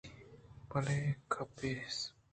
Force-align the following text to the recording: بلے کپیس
بلے 0.69 0.99
کپیس 1.31 1.97